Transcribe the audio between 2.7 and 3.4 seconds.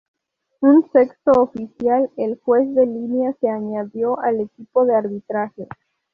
de línea,